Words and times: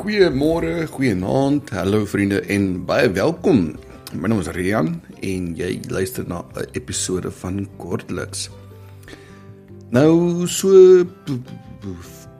Goeiemôre, 0.00 0.86
goeienaand, 0.88 1.74
hallo 1.76 2.06
vriende 2.08 2.38
en 2.48 2.86
baie 2.88 3.10
welkom. 3.12 3.74
My 4.16 4.30
naam 4.30 4.38
is 4.40 4.48
Rian 4.56 4.94
en 5.20 5.50
jy 5.58 5.74
luister 5.92 6.24
na 6.24 6.38
'n 6.56 6.70
episode 6.72 7.28
van 7.30 7.68
Kortliks. 7.76 8.48
Nou 9.90 10.46
so 10.48 11.04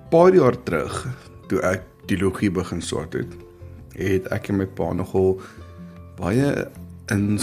paar 0.08 0.32
jaar 0.32 0.56
terug, 0.64 1.04
toe 1.48 1.60
ek 1.60 1.84
teologie 2.06 2.50
begin 2.50 2.80
swat 2.80 3.12
het, 3.12 3.36
het 3.92 4.32
ek 4.32 4.48
en 4.48 4.56
my 4.56 4.66
pa 4.66 4.92
nogal 4.92 5.40
baie 6.16 6.66
in 7.12 7.38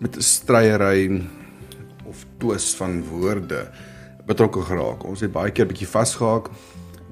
met 0.00 0.16
'n 0.16 0.22
stryery 0.22 1.28
of 2.08 2.24
twis 2.38 2.74
van 2.74 3.04
woorde 3.04 3.68
betrokke 4.24 4.62
geraak. 4.62 5.04
Ons 5.04 5.20
het 5.20 5.32
baie 5.32 5.50
keer 5.50 5.66
bietjie 5.66 5.88
vasgehaak 5.88 6.48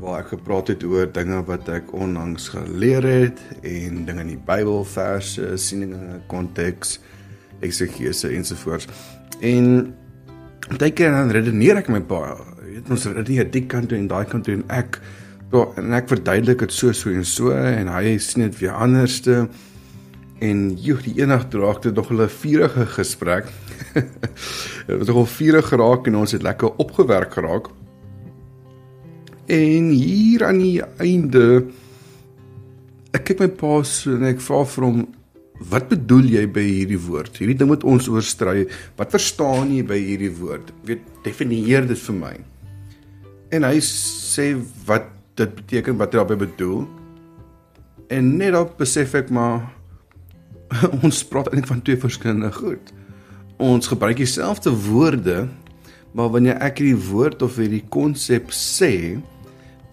waar 0.00 0.20
ek 0.20 0.34
gepraat 0.34 0.68
het 0.72 0.84
oor 0.84 1.08
dinge 1.12 1.38
wat 1.48 1.68
ek 1.72 1.92
onlangs 1.96 2.50
geleer 2.52 3.04
het 3.06 3.40
en 3.62 4.02
dinge 4.08 4.24
in 4.26 4.32
die 4.34 4.42
Bybelverse, 4.48 5.54
sieninge, 5.60 6.20
konteks, 6.28 6.98
eksegese 7.64 8.28
ensovoorts. 8.36 8.88
En 9.40 9.94
baie 10.76 10.92
keer 10.92 11.14
dan 11.14 11.32
redeneer 11.32 11.80
ek 11.80 11.88
my 11.92 12.02
pa, 12.04 12.34
weet 12.66 12.90
ons 12.92 13.06
redeneer 13.08 13.48
die 13.52 13.64
kant 13.70 13.88
toe 13.90 13.98
en 13.98 14.10
daai 14.10 14.26
kant 14.28 14.44
toe 14.48 14.58
en 14.58 14.66
ek 14.74 15.00
en 15.56 15.94
ek 15.94 16.10
verduidelik 16.10 16.66
dit 16.66 16.74
so 16.74 16.92
so 16.92 17.12
en 17.14 17.24
so 17.24 17.54
en 17.54 17.88
hy 17.88 18.16
sien 18.20 18.44
dit 18.44 18.58
weer 18.60 18.74
anderste. 18.76 19.46
En 20.44 20.58
joh, 20.84 20.98
die 21.00 21.14
eendag 21.22 21.46
draak 21.48 21.80
dit 21.86 21.94
nog 21.94 22.10
'n 22.12 22.28
vurige 22.28 22.86
gesprek. 22.86 23.46
Dit 24.86 24.98
het 24.98 25.06
nogal 25.08 25.26
vurig 25.26 25.68
geraak 25.68 26.06
en 26.06 26.16
ons 26.16 26.32
het 26.32 26.42
lekker 26.42 26.76
opgewerk 26.76 27.32
geraak. 27.32 27.70
En 29.46 29.90
hier 29.94 30.42
aan 30.42 30.58
die 30.58 30.80
einde 30.98 31.68
ek 33.14 33.30
kyk 33.30 33.44
my 33.44 33.48
pa 33.60 33.78
so 33.86 34.16
en 34.16 34.26
ek 34.26 34.42
vra 34.42 34.64
vir 34.66 34.86
hom 34.88 35.04
wat 35.70 35.86
bedoel 35.88 36.26
jy 36.34 36.42
by 36.52 36.64
hierdie 36.66 37.00
woord? 37.00 37.38
Hierdie 37.38 37.56
ding 37.56 37.70
wat 37.70 37.86
ons 37.88 38.10
oorstry, 38.12 38.66
wat 38.98 39.14
verstaan 39.14 39.70
jy 39.72 39.84
by 39.86 39.96
hierdie 39.96 40.32
woord? 40.36 40.72
Weet 40.88 41.06
definieer 41.24 41.86
dit 41.88 42.00
vir 42.02 42.18
my. 42.18 42.34
En 43.54 43.64
hy 43.64 43.78
sê 43.86 44.50
wat 44.88 45.08
dit 45.38 45.54
beteken 45.60 45.96
wat 46.00 46.12
hy 46.12 46.20
daarmee 46.20 46.42
bedoel. 46.42 46.82
En 48.12 48.34
net 48.40 48.56
op 48.58 48.74
besef 48.80 49.14
ek 49.16 49.30
maar 49.32 49.62
ons 51.06 51.22
praat 51.30 51.48
eintlik 51.52 51.70
van 51.70 51.84
twee 51.86 52.02
verskillende 52.02 52.50
goed. 52.58 52.92
Ons 53.62 53.88
gebruik 53.88 54.18
dieselfde 54.20 54.74
woorde, 54.90 55.46
maar 56.12 56.34
wanneer 56.34 56.58
ek 56.64 56.82
hierdie 56.82 57.08
woord 57.08 57.46
of 57.46 57.56
hierdie 57.60 57.84
konsep 57.94 58.52
sê, 58.52 59.22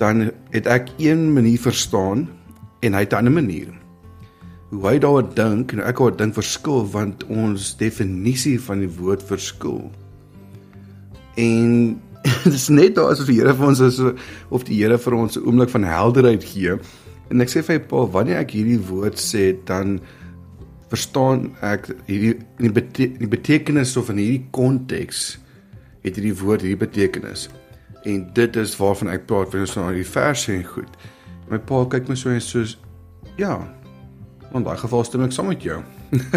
dan 0.03 0.27
het 0.51 0.67
ek 0.67 0.91
een 0.99 1.31
manier 1.33 1.59
verstaan 1.59 2.27
en 2.83 2.95
hy 2.95 3.03
het 3.05 3.13
'n 3.13 3.23
ander 3.23 3.37
manier. 3.39 3.71
Hoe 4.69 4.87
hy 4.89 4.97
daaroor 4.99 5.29
dink 5.35 5.71
en 5.71 5.79
ek 5.79 5.99
oor 5.99 6.15
dink 6.17 6.33
verskil 6.33 6.83
want 6.91 7.23
ons 7.23 7.77
definisie 7.77 8.59
van 8.59 8.79
die 8.79 8.89
woord 8.99 9.23
verskil. 9.23 9.91
En 11.35 12.01
dit 12.43 12.53
is 12.53 12.67
net 12.69 12.95
daar 12.95 13.11
asof 13.11 13.27
die 13.27 13.39
Here 13.39 13.53
vir 13.55 13.67
ons 13.67 13.79
is 13.79 13.99
of 14.49 14.63
die 14.63 14.81
Here 14.81 14.97
vir 14.97 15.13
ons 15.13 15.37
'n 15.37 15.45
oomblik 15.45 15.69
van 15.69 15.83
helderheid 15.83 16.43
gee. 16.43 16.77
En 17.29 17.41
ek 17.41 17.49
sê 17.49 17.63
vir 17.63 17.79
Paul, 17.79 18.11
wanneer 18.11 18.37
ek 18.37 18.51
hierdie 18.51 18.79
woord 18.79 19.17
sê, 19.19 19.55
dan 19.65 19.99
verstaan 20.89 21.55
ek 21.61 21.89
hierdie 22.05 22.35
in 22.59 22.67
die, 22.67 22.71
bete 22.71 23.07
die 23.17 23.27
betekenis 23.27 23.97
of 23.97 24.09
in 24.09 24.17
hierdie 24.17 24.45
konteks 24.51 25.39
het 26.03 26.15
hierdie 26.15 26.37
woord 26.37 26.61
hierdie 26.61 26.85
betekenis. 26.85 27.49
En 28.03 28.23
dit 28.33 28.55
is 28.55 28.75
waarvan 28.77 29.13
ek 29.13 29.27
praat 29.29 29.51
wanneer 29.51 29.67
ons 29.67 29.77
na 29.79 29.91
die 29.95 30.07
verse 30.07 30.51
en 30.51 30.65
goed. 30.67 30.97
My 31.51 31.59
pa 31.59 31.83
kyk 31.91 32.09
my 32.11 32.17
so 32.19 32.33
en 32.33 32.43
soos 32.43 32.77
ja. 33.39 33.57
In 34.53 34.65
daai 34.65 34.77
geval 34.77 35.05
stem 35.07 35.23
ek 35.25 35.33
saam 35.35 35.49
met 35.49 35.63
jou. 35.65 35.79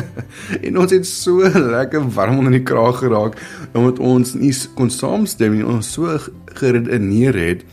en 0.67 0.79
ons 0.81 0.95
het 0.95 1.09
so 1.09 1.49
lekker 1.77 2.07
warm 2.17 2.41
onder 2.41 2.55
die 2.57 2.65
kraag 2.65 3.03
geraak 3.03 3.37
omdat 3.77 4.01
ons 4.01 4.35
nie 4.39 4.55
kon 4.79 4.93
saamstem 4.93 5.59
nie. 5.59 5.67
Ons 5.67 5.93
so 5.99 6.17
geredeneer 6.57 7.37
het, 7.37 7.67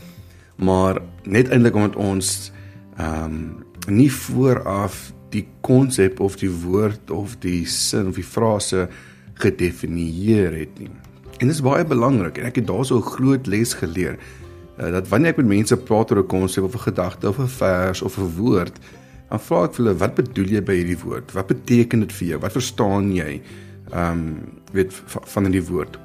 maar 0.60 1.00
net 1.24 1.52
eintlik 1.52 1.78
omdat 1.78 2.00
ons 2.00 2.34
ehm 2.98 3.30
um, 3.30 3.44
nie 3.84 4.08
vooraf 4.08 5.10
die 5.34 5.42
konsep 5.60 6.20
of 6.24 6.38
die 6.40 6.48
woord 6.48 7.10
of 7.12 7.34
die 7.42 7.66
sin 7.68 8.08
of 8.08 8.16
die 8.16 8.24
frase 8.24 8.86
gedefinieer 9.42 10.54
het 10.56 10.78
nie. 10.80 10.92
En 11.38 11.46
dit 11.46 11.56
is 11.56 11.62
baie 11.62 11.84
belangrik 11.84 12.38
en 12.38 12.46
ek 12.46 12.60
het 12.60 12.66
daarso 12.66 12.96
'n 12.96 13.10
groot 13.16 13.46
les 13.46 13.74
geleer 13.74 14.18
uh, 14.78 14.90
dat 14.90 15.08
wanneer 15.08 15.30
ek 15.34 15.36
met 15.36 15.46
mense 15.46 15.76
praat 15.76 16.10
oor 16.10 16.22
'n 16.22 16.26
konsep 16.26 16.64
of 16.64 16.74
'n 16.74 16.86
gedagte 16.90 17.28
of 17.28 17.38
'n 17.38 17.48
vers 17.48 18.02
of 18.02 18.18
'n 18.18 18.36
woord, 18.36 18.78
dan 19.28 19.40
vra 19.40 19.64
ek 19.64 19.76
hulle 19.76 19.96
wat 19.96 20.14
bedoel 20.14 20.46
jy 20.46 20.62
by 20.62 20.74
hierdie 20.74 20.98
woord? 20.98 21.32
Wat 21.32 21.46
beteken 21.46 22.00
dit 22.00 22.12
vir 22.12 22.28
jou? 22.28 22.38
Wat 22.38 22.52
verstaan 22.52 23.12
jy? 23.14 23.42
Ehm 23.92 24.10
um, 24.10 24.40
weet 24.72 24.92
van 25.06 25.50
die 25.50 25.62
woord. 25.62 25.98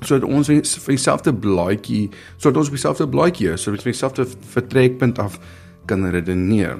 Sodat 0.00 0.28
ons 0.28 0.46
vir 0.46 0.94
dieselfde 0.94 1.34
blaadjie, 1.34 2.10
sodat 2.36 2.56
ons 2.56 2.66
op 2.66 2.72
dieselfde 2.72 3.08
blaadjie 3.08 3.52
is, 3.52 3.62
sodat 3.62 3.80
ons 3.80 3.84
dieselfde 3.84 4.26
vertrekpunt 4.46 5.18
af 5.18 5.38
kan 5.86 6.04
redeneer. 6.04 6.78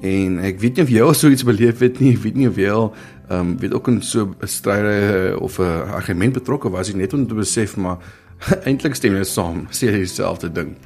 En 0.00 0.38
ek 0.46 0.60
weet 0.62 0.76
nie 0.78 0.84
of 0.84 0.90
jy 0.94 1.02
al 1.02 1.14
so 1.18 1.30
iets 1.30 1.46
beleef 1.46 1.80
het 1.82 1.98
nie, 1.98 2.12
ek 2.14 2.22
weet 2.22 2.36
nie 2.38 2.48
of 2.48 2.58
jy 2.60 2.70
al 2.70 2.92
ehm 3.28 3.40
um, 3.40 3.56
weet 3.60 3.74
ook 3.74 3.88
in 3.88 4.02
so 4.02 4.30
'n 4.30 4.46
stryde 4.46 5.36
of 5.40 5.58
'n 5.58 5.90
argument 5.92 6.32
betrokke 6.32 6.70
was, 6.70 6.94
net 6.94 7.12
om 7.12 7.26
te 7.26 7.34
besef 7.34 7.76
maar 7.76 7.98
eintlik 8.68 8.94
stem 8.94 9.16
jy 9.16 9.24
saam, 9.24 9.66
sê 9.70 9.90
jy 9.90 9.98
dieselfde 9.98 10.52
ding. 10.52 10.76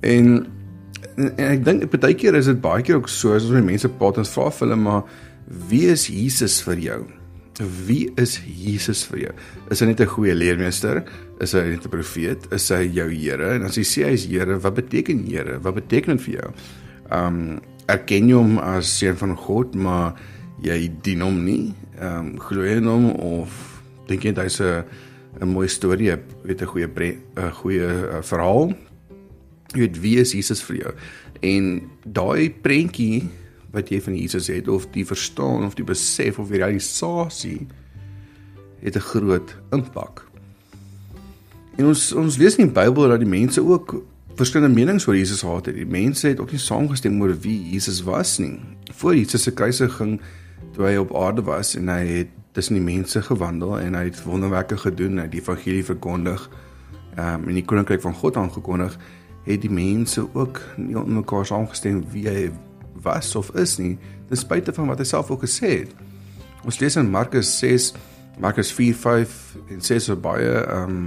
En, 0.00 0.46
en 1.16 1.32
ek 1.36 1.64
dink 1.64 1.90
baie 1.90 2.14
keer 2.14 2.34
is 2.34 2.46
dit 2.46 2.60
baie 2.60 2.82
keer 2.82 2.96
ook 2.96 3.08
so 3.08 3.34
as 3.34 3.44
ons 3.44 3.64
mense 3.64 3.88
praat 3.88 4.18
en 4.18 4.24
vra 4.24 4.50
hulle 4.60 4.76
maar 4.76 5.02
wie 5.68 5.88
is 5.90 6.06
Jesus 6.06 6.62
vir 6.62 6.78
jou? 6.78 7.06
Wie 7.86 8.10
is 8.16 8.40
Jesus 8.46 9.04
vir 9.04 9.18
jou? 9.18 9.32
Is 9.70 9.80
hy 9.80 9.86
net 9.86 10.00
'n 10.00 10.06
goeie 10.06 10.34
leermeester? 10.34 11.02
Is 11.40 11.52
hy 11.52 11.60
net 11.74 11.84
'n 11.84 11.90
profeet? 11.90 12.46
Is 12.52 12.68
hy 12.70 12.86
jou 12.86 13.10
Here? 13.10 13.54
En 13.54 13.64
as 13.64 13.76
jy 13.76 13.84
sê 13.84 14.04
hy 14.06 14.12
is 14.12 14.26
Here, 14.26 14.58
wat 14.58 14.74
beteken 14.74 15.26
Here? 15.26 15.58
Wat 15.60 15.74
beteken 15.74 16.16
dit 16.16 16.24
vir 16.24 16.34
jou? 16.34 16.50
Um 17.10 17.60
erken 17.92 18.28
jy 18.30 18.38
hom 18.38 18.58
as 18.58 18.90
seun 18.98 19.18
van 19.20 19.36
God, 19.36 19.76
maar 19.76 20.16
jy 20.64 20.86
dien 21.04 21.24
hom 21.24 21.42
nie. 21.44 21.72
Ehm 21.98 22.18
um, 22.18 22.30
glo 22.40 22.64
jy 22.66 22.78
in 22.80 22.88
hom 22.90 23.10
of 23.12 23.58
dink 24.08 24.24
jy 24.24 24.34
hy's 24.36 24.60
'n 24.60 24.84
'n 25.40 25.48
mooi 25.48 25.68
storie, 25.68 26.12
weet 26.44 26.62
'n 26.62 26.66
goeie 26.66 26.88
'n 26.88 27.52
goeie 27.60 27.88
uh, 27.88 28.22
verhaal? 28.22 28.72
Jy 29.72 29.78
weet 29.80 30.00
wie 30.00 30.16
is 30.20 30.32
Jesus 30.32 30.62
vir 30.62 30.76
jou? 30.76 30.92
En 31.42 31.82
daai 32.04 32.50
prentjie 32.50 33.28
wat 33.72 33.88
jy 33.88 34.00
van 34.00 34.16
Jesus 34.16 34.46
het 34.52 34.68
of 34.68 34.86
die 34.92 35.06
verstaan 35.06 35.64
of 35.64 35.74
die 35.74 35.84
besef 35.84 36.38
of 36.38 36.48
die 36.48 36.60
realisasie 36.60 37.66
het 38.82 38.96
'n 38.96 39.00
groot 39.00 39.56
impak. 39.72 40.26
En 41.76 41.86
ons 41.86 42.12
ons 42.12 42.36
lees 42.36 42.56
in 42.56 42.66
die 42.66 42.74
Bybel 42.74 43.08
dat 43.08 43.20
die 43.20 43.28
mense 43.28 43.60
ook 43.60 44.02
verskillende 44.42 44.74
menings 44.74 45.06
oor 45.06 45.16
Jesus 45.16 45.44
gehad 45.44 45.68
het. 45.70 45.76
Die 45.78 45.86
mense 45.86 46.32
het 46.32 46.40
ook 46.42 46.50
nie 46.50 46.60
saamgestem 46.60 47.20
oor 47.22 47.34
wie 47.44 47.56
Jesus 47.70 48.00
was 48.06 48.38
nie. 48.42 48.56
Voor 48.90 49.14
Jesus 49.16 49.46
se 49.46 49.52
kruisiging 49.54 50.16
toe 50.74 50.86
hy 50.88 50.96
op 50.98 51.12
aarde 51.16 51.44
was 51.46 51.76
en 51.78 51.90
hy 51.92 52.02
het 52.08 52.32
tussen 52.56 52.76
die 52.76 52.84
mense 52.84 53.22
gewandel 53.22 53.78
en 53.78 53.94
hy 53.96 54.06
het 54.08 54.22
wonderwerke 54.26 54.76
gedoen, 54.80 55.20
hy 55.20 55.26
het 55.28 55.34
die 55.34 55.40
evangelie 55.40 55.84
verkondig, 55.86 56.48
ehm 57.16 57.42
um, 57.42 57.48
en 57.48 57.58
die 57.60 57.64
koninkryk 57.64 58.02
van 58.02 58.16
God 58.16 58.36
aangekondig, 58.40 58.96
het 59.46 59.62
die 59.62 59.70
mense 59.72 60.24
ook 60.34 60.60
nie 60.76 60.96
met 60.96 61.12
mekaar 61.22 61.46
saamgestem 61.46 62.02
wie 62.12 62.26
hy 62.28 62.46
was 63.04 63.34
of 63.36 63.50
is 63.58 63.76
nie, 63.78 63.96
ten 64.28 64.40
spyte 64.40 64.74
van 64.74 64.90
wat 64.90 65.00
hy 65.02 65.06
self 65.08 65.30
ook 65.30 65.44
gesê 65.46 65.72
het. 65.82 65.94
Ons 66.64 66.78
lees 66.80 66.96
in 66.96 67.10
Markus 67.10 67.50
6, 67.58 67.92
Markus 68.40 68.72
4:5 68.74 69.38
en 69.68 69.80
6 69.80 70.10
so 70.10 70.16
baie 70.16 70.50
ehm 70.64 70.90
um, 70.90 71.06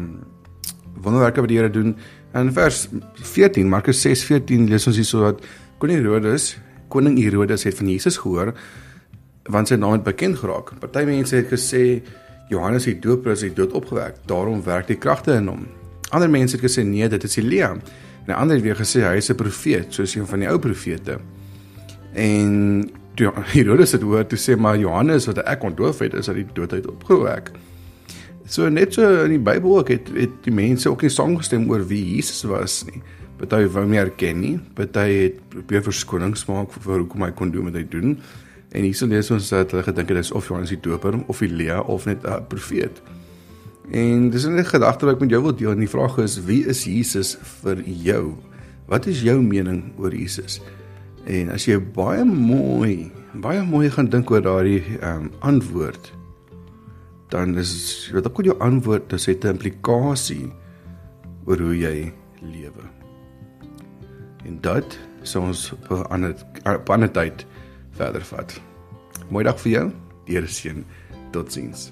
wonderwerke 1.02 1.42
wat 1.42 1.50
die 1.50 1.58
Here 1.58 1.70
doen 1.70 1.96
In 2.36 2.52
vers 2.52 2.88
14, 3.14 3.70
Markus 3.70 4.02
6:14 4.04 4.68
lees 4.68 4.88
ons 4.88 4.98
hierso 5.00 5.22
dat 5.24 5.44
koning 5.80 6.02
Herodes, 6.02 6.58
koning 6.92 7.16
Herodes 7.24 7.64
het 7.64 7.78
van 7.80 7.88
Jesus 7.88 8.18
gehoor 8.20 8.52
want 9.46 9.70
sy 9.70 9.76
naam 9.78 9.94
het 9.94 10.04
bekend 10.04 10.40
geraak. 10.42 10.72
Party 10.82 11.04
mense 11.06 11.36
het 11.36 11.52
gesê 11.54 12.02
Johannes 12.50 12.88
die 12.90 12.98
Doper 13.00 13.32
is 13.32 13.46
dood 13.54 13.74
opgewek, 13.78 14.18
daarom 14.26 14.64
werk 14.66 14.88
die 14.88 14.98
kragte 14.98 15.38
in 15.38 15.48
hom. 15.48 15.68
Ander 16.10 16.30
mense 16.30 16.58
het 16.58 16.66
gesê 16.66 16.84
nee, 16.84 17.08
dit 17.08 17.24
is 17.24 17.38
Elia. 17.38 17.76
En 18.26 18.34
ander 18.36 18.58
het 18.58 18.66
weer 18.66 18.76
gesê 18.76 19.06
hy 19.06 19.16
is 19.22 19.30
'n 19.30 19.36
profeet, 19.36 19.94
soos 19.94 20.16
een 20.16 20.26
van 20.26 20.40
die 20.40 20.50
ou 20.50 20.60
profete. 20.60 21.20
En 22.14 22.90
Herodes 23.54 23.92
het 23.92 24.02
hoor 24.02 24.28
toe 24.28 24.38
sê 24.38 24.58
maar 24.58 24.78
Johannes 24.78 25.26
wat 25.26 25.38
ek 25.38 25.64
ontdoof 25.64 26.00
het 26.00 26.14
is 26.14 26.28
uit 26.28 26.38
die 26.38 26.48
dood 26.54 26.74
uit 26.74 26.88
opgewek. 26.88 27.52
So 28.46 28.70
net 28.70 28.94
so 28.94 29.02
in 29.24 29.32
die 29.34 29.42
Bybel 29.42 29.80
ook 29.80 29.90
het 29.90 30.10
het 30.14 30.34
die 30.46 30.54
mense 30.54 30.90
ook 30.90 31.02
nie 31.02 31.10
saamgestem 31.10 31.66
oor 31.70 31.82
wie 31.90 32.04
Jesus 32.16 32.44
was 32.46 32.84
nie. 32.86 33.02
Party 33.40 33.66
wou 33.74 33.84
nie 33.90 34.00
erken 34.00 34.38
nie, 34.40 34.56
party 34.78 35.06
het 35.10 35.40
probeer 35.52 35.82
verskonings 35.84 36.46
maak 36.48 36.76
vir 36.78 37.02
hoekom 37.02 37.26
hy 37.26 37.32
kon 37.36 37.52
doen 37.52 37.72
wat 37.72 37.80
hy 37.80 37.84
doen. 37.90 38.20
En 38.76 38.86
hierso 38.86 39.10
lees 39.10 39.32
ons 39.34 39.50
dat 39.50 39.74
hulle 39.74 39.84
gedink 39.88 40.14
het 40.14 40.22
dis 40.22 40.32
of 40.32 40.48
Johannes 40.50 40.74
die 40.76 40.80
Doper 40.82 41.18
of 41.32 41.42
Elia 41.42 41.82
of 41.82 42.06
net 42.06 42.24
'n 42.24 42.46
profeet. 42.48 43.02
En 43.92 44.30
dis 44.30 44.46
'n 44.46 44.64
gedagte 44.64 45.06
wat 45.06 45.16
ek 45.16 45.22
met 45.22 45.30
jou 45.30 45.42
wil 45.42 45.56
deel 45.56 45.72
en 45.72 45.80
die 45.80 45.90
vraag 45.90 46.18
is 46.18 46.44
wie 46.46 46.66
is 46.66 46.86
Jesus 46.86 47.38
vir 47.64 47.82
jou? 47.82 48.36
Wat 48.88 49.06
is 49.06 49.22
jou 49.22 49.42
mening 49.42 49.92
oor 49.98 50.14
Jesus? 50.14 50.62
En 51.26 51.50
as 51.50 51.66
jy 51.66 51.80
baie 51.80 52.24
mooi, 52.24 53.12
baie 53.34 53.64
mooi 53.64 53.90
gaan 53.90 54.10
dink 54.10 54.30
oor 54.30 54.42
daardie 54.42 54.84
ehm 55.02 55.26
um, 55.26 55.32
antwoord, 55.40 56.14
dan 57.36 57.58
is 57.60 58.10
wat 58.14 58.28
ook 58.28 58.44
jou 58.48 58.56
antwoord, 58.64 59.10
dit 59.10 59.26
het 59.26 59.44
'n 59.44 59.56
implikasie 59.56 60.54
oor 61.46 61.60
hoe 61.60 61.78
jy 61.78 62.14
lewe. 62.42 62.84
En 64.46 64.62
dit 64.62 65.00
sou 65.22 65.46
ons 65.46 65.72
op 65.72 65.92
'n 65.92 66.08
ander 66.14 66.32
op 66.64 66.90
'n 66.90 66.92
ander 66.92 67.12
tyd 67.12 67.46
verder 67.92 68.22
vat. 68.22 68.62
Mooi 69.30 69.44
dag 69.44 69.60
vir 69.60 69.72
jou. 69.72 69.92
Deur 70.26 70.48
seën. 70.48 70.86
Totsiens. 71.32 71.92